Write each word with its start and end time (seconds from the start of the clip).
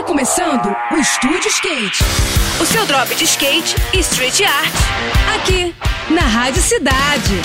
Está 0.00 0.08
começando 0.08 0.74
o 0.92 0.96
Estúdio 0.96 1.46
Skate. 1.50 2.02
O 2.58 2.64
seu 2.64 2.86
drop 2.86 3.14
de 3.14 3.24
skate 3.24 3.76
e 3.92 3.98
street 3.98 4.40
art. 4.40 4.72
Aqui, 5.36 5.49
na 6.10 6.22
Rádio 6.22 6.60
Cidade. 6.60 7.36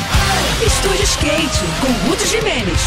Estúdio 0.65 1.03
Skate, 1.03 1.59
com 1.79 2.09
Guto 2.09 2.25
Jimenez. 2.25 2.79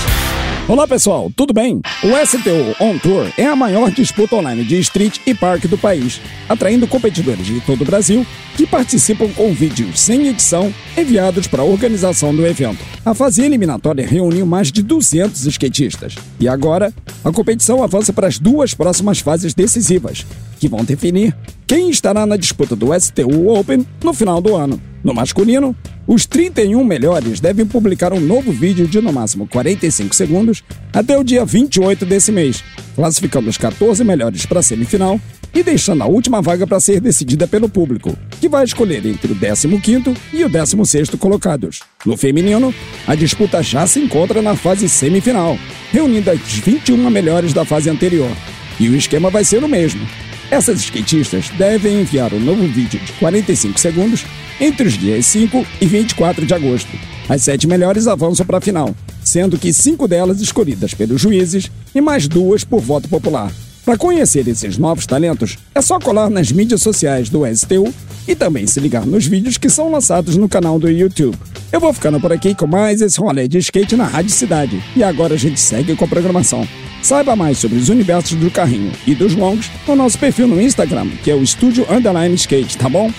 Olá 0.67 0.89
pessoal, 0.89 1.31
tudo 1.37 1.55
bem? 1.55 1.81
O 2.03 2.27
STU 2.27 2.75
On 2.85 2.99
Tour 2.99 3.33
é 3.39 3.47
a 3.47 3.55
maior 3.55 3.91
disputa 3.93 4.35
online 4.35 4.65
de 4.65 4.77
street 4.81 5.21
e 5.25 5.35
parque 5.35 5.69
do 5.69 5.79
país, 5.79 6.21
atraindo 6.49 6.89
competidores 6.89 7.47
de 7.47 7.61
todo 7.61 7.83
o 7.83 7.85
Brasil 7.85 8.27
que 8.57 8.67
participam 8.67 9.29
com 9.29 9.55
vídeos 9.55 10.01
sem 10.01 10.27
edição 10.27 10.75
enviados 10.97 11.47
para 11.47 11.63
a 11.63 11.67
organização 11.67 12.35
do 12.35 12.45
evento. 12.45 12.85
A 13.05 13.15
fase 13.15 13.45
eliminatória 13.45 14.05
reuniu 14.05 14.45
mais 14.45 14.73
de 14.73 14.83
200 14.83 15.47
skatistas 15.47 16.17
e 16.41 16.49
agora 16.49 16.93
a 17.25 17.31
competição 17.31 17.85
avança 17.85 18.13
para 18.13 18.27
as 18.27 18.39
duas 18.39 18.75
próximas 18.75 19.21
fases 19.21 19.55
decisivas, 19.55 20.27
que 20.59 20.69
vão 20.69 20.85
definir 20.85 21.37
quem 21.69 21.89
estará 21.89 22.27
na 22.27 22.37
disputa 22.37 22.75
do 22.75 22.89
STU 22.99 23.49
Open 23.49 23.87
no 24.03 24.13
final 24.13 24.41
do 24.41 24.57
ano. 24.57 24.88
No 25.03 25.15
masculino, 25.15 25.77
os 26.07 26.27
31 26.27 26.83
melhores 26.83 27.41
devem 27.41 27.65
publicar 27.65 28.13
um 28.13 28.21
novo 28.21 28.51
vídeo 28.51 28.87
de 28.89 29.01
no 29.01 29.13
máximo 29.13 29.47
45 29.47 30.15
segundos 30.15 30.65
até 30.93 31.17
o 31.17 31.23
dia 31.23 31.45
28 31.45 32.05
desse 32.05 32.33
mês, 32.33 32.65
classificando 32.97 33.49
os 33.49 33.57
14 33.57 34.03
melhores 34.03 34.45
para 34.45 34.61
a 34.61 34.63
semifinal 34.63 35.21
e 35.55 35.63
deixando 35.63 36.03
a 36.03 36.07
última 36.07 36.43
vaga 36.43 36.67
para 36.67 36.81
ser 36.81 37.01
decidida 37.01 37.47
pelo 37.47 37.69
público, 37.69 38.17
que 38.41 38.49
vai 38.49 38.65
escolher 38.65 39.05
entre 39.07 39.33
o 39.33 39.37
15º 39.37 40.17
e 40.33 40.45
o 40.45 40.51
16º 40.51 41.17
colocados. 41.17 41.81
No 42.05 42.17
feminino, 42.17 42.75
a 43.07 43.15
disputa 43.15 43.63
já 43.63 43.87
se 43.87 44.01
encontra 44.01 44.43
na 44.43 44.57
fase 44.57 44.89
semifinal, 44.89 45.59
reunindo 45.93 46.31
as 46.31 46.41
21 46.41 47.09
melhores 47.09 47.53
da 47.53 47.65
fase 47.65 47.89
anterior. 47.89 48.31
E 48.81 48.89
o 48.89 48.97
esquema 48.97 49.31
vai 49.31 49.45
ser 49.45 49.63
o 49.65 49.69
mesmo. 49.69 50.07
Essas 50.51 50.81
skatistas 50.81 51.51
devem 51.51 52.01
enviar 52.01 52.33
um 52.33 52.41
novo 52.41 52.67
vídeo 52.67 53.01
de 53.01 53.13
45 53.15 53.79
segundos 53.79 54.25
entre 54.61 54.87
os 54.87 54.95
dias 54.99 55.27
5 55.27 55.67
e 55.81 55.87
24 55.87 56.47
de 56.47 56.55
agosto. 56.55 56.91
As 57.29 57.43
sete 57.43 57.67
melhores 57.67 58.07
avançam 58.07 58.47
para 58.47 58.59
a 58.59 58.61
final, 58.61 58.95
sendo 59.23 59.59
que 59.59 59.73
cinco 59.73 60.09
delas 60.09 60.41
escolhidas 60.41 60.95
pelos 60.95 61.21
juízes 61.21 61.71
e 61.95 62.01
mais 62.01 62.27
duas 62.27 62.65
por 62.65 62.81
voto 62.81 63.09
popular. 63.09 63.53
Para 63.85 63.97
conhecer 63.97 64.47
esses 64.49 64.77
novos 64.77 65.07
talentos, 65.07 65.57
é 65.75 65.81
só 65.81 65.99
colar 65.99 66.29
nas 66.29 66.53
mídias 66.53 66.83
sociais 66.83 67.31
do 67.31 67.47
STU 67.47 67.93
e 68.27 68.35
também 68.35 68.67
se 68.67 68.79
ligar 68.81 69.07
nos 69.07 69.27
vídeos 69.27 69.57
que 69.57 69.71
são 69.71 69.91
lançados 69.91 70.37
no 70.37 70.49
canal 70.49 70.79
do 70.79 70.91
YouTube. 70.91 71.39
Eu 71.73 71.81
vou 71.81 71.93
ficando 71.93 72.21
por 72.21 72.31
aqui 72.31 72.55
com 72.55 72.67
mais 72.67 73.01
esse 73.01 73.19
rolê 73.19 73.49
de 73.49 73.57
skate 73.59 73.97
na 73.97 74.05
Rádio 74.05 74.31
Cidade. 74.31 74.83
E 74.95 75.03
agora 75.03 75.35
a 75.35 75.39
gente 75.39 75.59
segue 75.59 75.97
com 75.97 76.05
a 76.05 76.09
programação. 76.09 76.69
Saiba 77.03 77.35
mais 77.35 77.57
sobre 77.57 77.79
os 77.79 77.89
universos 77.89 78.37
do 78.37 78.51
carrinho 78.51 78.93
e 79.07 79.15
dos 79.15 79.35
longos 79.35 79.71
no 79.87 79.97
nosso 79.97 80.19
perfil 80.19 80.49
no 80.49 80.61
Instagram, 80.61 81.09
que 81.23 81.31
é 81.31 81.35
o 81.35 81.43
Estúdio 81.43 81.87
Underline 81.91 82.35
Skate, 82.35 82.77
tá 82.77 82.89
bom? 82.91 83.11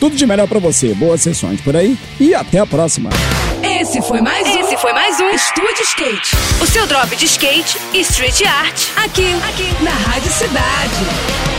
Tudo 0.00 0.16
de 0.16 0.26
melhor 0.26 0.46
para 0.46 0.58
você, 0.58 0.94
boas 0.94 1.20
sessões 1.20 1.60
por 1.60 1.76
aí 1.76 1.98
e 2.20 2.34
até 2.34 2.60
a 2.60 2.66
próxima. 2.66 3.10
Esse 3.62 4.00
foi 4.02 4.20
mais 4.20 4.46
um. 4.46 4.60
Esse 4.60 4.76
foi 4.76 4.92
mais 4.92 5.18
um 5.20 5.28
Estúdio 5.30 5.82
Skate. 5.82 6.36
O 6.60 6.66
seu 6.66 6.86
drop 6.86 7.14
de 7.16 7.24
skate 7.24 7.78
e 7.92 8.00
street 8.00 8.42
art. 8.42 8.88
Aqui, 9.04 9.34
aqui, 9.48 9.82
na 9.82 9.90
Rádio 9.90 10.30
Cidade. 10.30 11.57